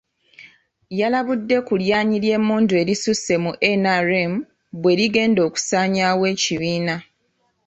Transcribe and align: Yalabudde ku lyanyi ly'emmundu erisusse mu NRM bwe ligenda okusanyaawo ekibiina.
Yalabudde 0.99 1.57
ku 1.67 1.73
lyanyi 1.83 2.17
ly'emmundu 2.23 2.73
erisusse 2.81 3.33
mu 3.43 3.51
NRM 3.81 4.33
bwe 4.81 4.93
ligenda 4.99 5.41
okusanyaawo 5.47 6.23
ekibiina. 6.33 6.95